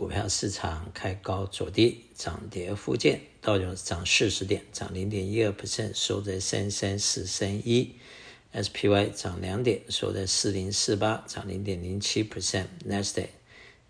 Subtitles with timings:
[0.00, 3.20] 股票市场开高走低，涨跌互见。
[3.42, 7.96] 道琼涨四十点，涨零点一二 percent，收在三三四三一。
[8.54, 12.68] SPY 涨两点，收在四零四八，涨零点零七 percent。
[12.88, 13.26] Nasdaq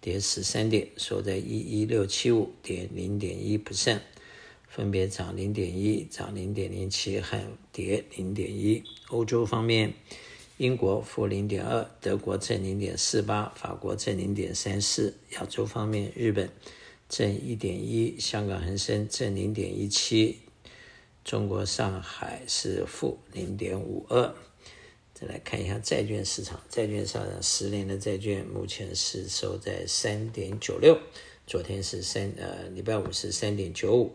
[0.00, 4.00] 跌十三点，收在一一六七五，跌零点一 percent。
[4.66, 7.40] 分别涨零点一、涨零点零七和
[7.70, 8.82] 跌零点一。
[9.10, 9.94] 欧洲方面。
[10.60, 15.14] 英国负零点二，德国正零点四八，法国正零点三四。
[15.30, 16.50] 亚洲方面，日本
[17.08, 20.40] 正一点一，香港恒生正零点一七，
[21.24, 24.34] 中国上海是负零点五二。
[25.14, 31.00] 再来看一下债券市场，债券上的十年的债券目前是收在三点九六，
[31.46, 34.12] 昨天是三呃礼拜五是三点九五。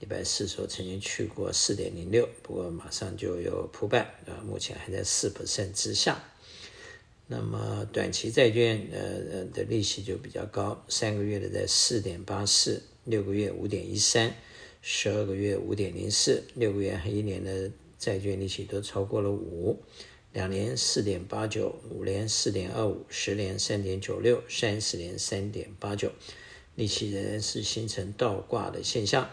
[0.00, 6.22] 礼拜四时候曾经去过四点零六，不过马上就有铺败，啊，目前还在四百分之下。
[7.26, 9.00] 那么短期债券呃
[9.30, 14.34] 呃的利息就比较高，三个月的在四点八四，六个月五点一三，
[14.80, 19.82] 十二个月五点零四，六个月和一年的债券利息都超过了五，
[20.32, 26.12] 两年四点八九，五年四点二五，十年三点九六，三十年三点八九，
[26.76, 29.28] 利息仍然是形成倒挂的现象。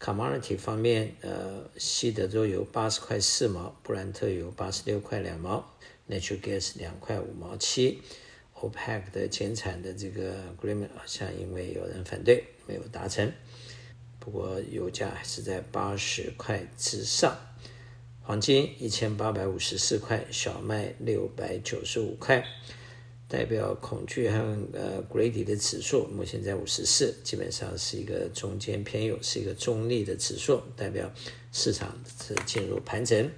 [0.00, 5.74] Commodity 方面，呃，西德州油八十块四毛，布兰特油八十六块两毛
[6.08, 8.00] ，Natural Gas 两块五毛七。
[8.54, 13.32] OPEC 的减产的这个 Agreement 好像因为有人反对，没有达成。
[14.18, 17.36] 不过油价还是在八十块之上。
[18.22, 22.44] 黄金一千八百五十四块，小麦六百九十五块。
[23.28, 24.38] 代表恐惧和
[24.72, 31.12] 呃 Grady 的指数目前在五十四，基本上是一个中间偏右，是一个中立的指数，代表
[31.52, 31.94] 市场
[32.26, 33.30] 是进入盘整。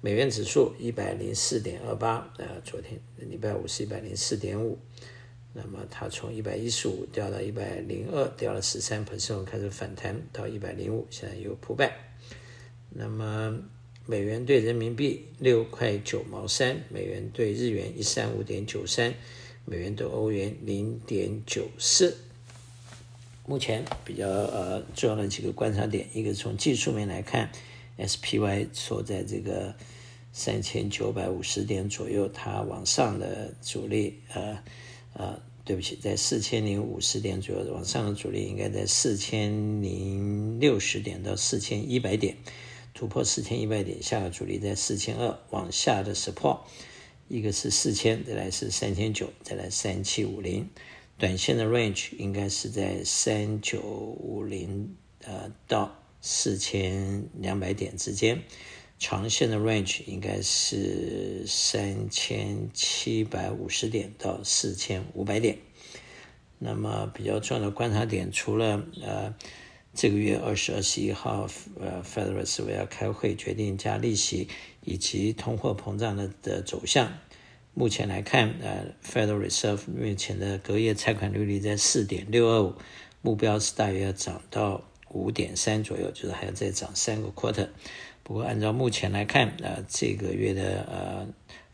[0.00, 4.76] 美元指数一百零四点二八，呃，昨天礼拜五是一百零四点五，
[5.52, 11.96] 那么它从一百一十五掉到一百零二，掉了十三 percent，开始反弹到一百零五，现在又扑败。
[12.88, 13.62] 那么。
[14.12, 19.14] 美元兑人民币六块九毛三，美元兑日元一三五点九三，
[19.64, 22.14] 美元兑欧元零点九四。
[23.46, 27.50] 目前比较呃重要的几个观察点，一个从技术面来看
[27.96, 29.74] ，SPY 所在这个
[30.30, 34.58] 三千九百五十点左右，它往上的阻力呃
[35.14, 42.36] 呃，对不起，在四千零五十点左右，往上的阻力应该在四千零六十点到四千一百点。
[42.94, 46.60] 突破四千一百点，下个阻力在四千二，往下的 support，
[47.26, 50.68] 一个是四千，再来是三千九，再来三七五零，
[51.16, 54.94] 短线的 range 应该是在三九五零
[55.24, 58.42] 呃到四千两百点之间，
[58.98, 65.56] 长线的 range 应该是三千七百五十点到四千五百点。
[66.58, 69.34] 那么比较重要的观察点，除了呃。
[69.94, 71.46] 这个月二十二十一号，
[71.78, 74.48] 呃，Federal r e s e 要开会决定加利息
[74.82, 77.12] 以及通货膨胀的的走向。
[77.74, 82.74] 目前来看，呃，Federal Reserve 目前的隔夜拆款利率在四点六二五，
[83.20, 87.68] 目标是大约要涨到五点三左右，就是还要再涨三个 quarter。
[88.22, 91.28] 不过按照目前来看，呃，这个月的呃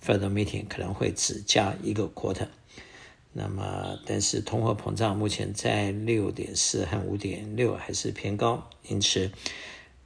[0.05, 2.49] Federal Meeting 可能会只加一个 quarter。
[3.31, 9.31] 那么，但是通货膨胀目前在六点四和五点六还是偏高，因此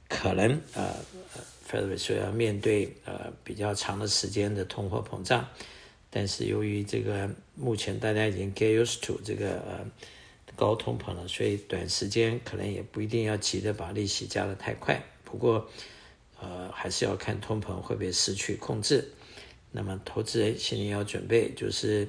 [0.07, 0.93] 可能呃
[1.67, 5.47] ，FedEx 要面对呃比较长的时间的通货膨胀，
[6.11, 9.85] 但是由于这个目前大家已经 get used to 这个呃
[10.55, 15.01] 高通膨了，所以短时间可能也不一定要急着把利息加得太快。
[15.23, 15.67] 不过
[16.39, 19.11] 呃，还是要看通膨会不会失去控制。
[19.71, 22.07] 那么投资人心里要准备就是。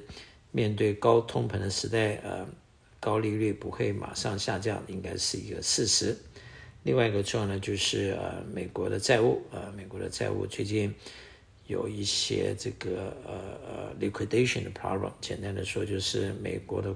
[0.55, 2.47] 面对高通膨的时代，呃，
[3.01, 6.15] 高利率不会马上下降，应该是一个事实。
[6.83, 10.95] 另外一个重要的就是呃，美国的债务，呃，美国的债务最近
[11.67, 13.33] 有一些这个呃
[13.67, 15.11] 呃 liquidation 的 problem。
[15.19, 16.95] 简单的说，就是美国的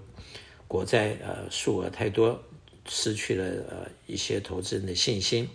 [0.66, 2.42] 国债呃数额太多，
[2.88, 5.50] 失去了呃一些投资人的信心，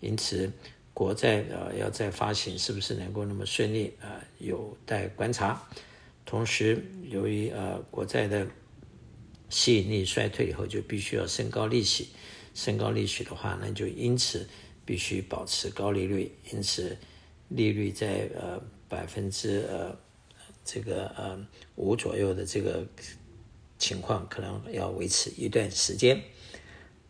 [0.00, 0.50] 因此
[0.94, 5.62] 国债呃要再发行是不是能够那么顺利啊，呃，有待观察。
[6.32, 8.46] 同时，由于呃国债的
[9.50, 12.08] 吸引力衰退以后，就必须要升高利息。
[12.54, 14.48] 升高利息的话，那就因此
[14.86, 16.34] 必须保持高利率。
[16.50, 16.96] 因此，
[17.50, 18.58] 利率在呃
[18.88, 19.94] 百分之呃
[20.64, 22.82] 这个呃五左右的这个
[23.78, 26.18] 情况，可能要维持一段时间。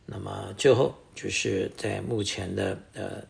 [0.04, 3.24] 那么最后就是在目前的呃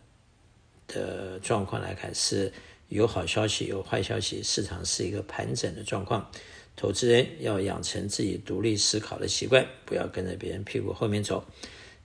[0.87, 2.51] 的状况来看是。
[2.93, 6.31] 有好消息，有坏消息，市场是一个盘整的状况。
[6.77, 11.43] 投资人要养成自己独立思考的习惯，不要跟着别人屁股后面走，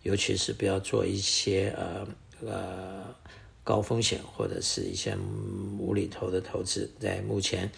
[0.03, 2.07] 尤其是不要做一些呃
[2.45, 3.15] 呃
[3.65, 5.17] 高风险或者是一些
[5.77, 6.89] 无厘头的投资。
[6.99, 7.69] 在目前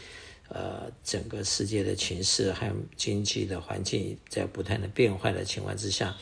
[0.49, 6.15] 呃整个世界的情势和经济的环境在不断的变坏的情况之下，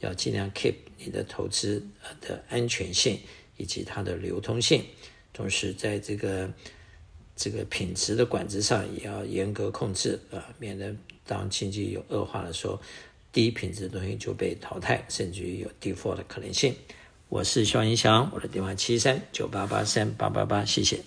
[0.00, 1.86] 要尽量 keep 你的投资
[2.20, 3.18] 的安全性
[3.56, 4.84] 以及它的流通性，
[5.34, 6.50] 同时在这个。
[7.36, 10.94] 这个品质的管制上也要严格控制啊，免得
[11.26, 12.80] 当经济有恶化的时候，
[13.32, 16.72] 低品质的东西就被淘汰，甚至于有 default 的可能性。
[17.28, 21.00] 我是肖云祥，我的电话七三九八八三八八八，谢谢。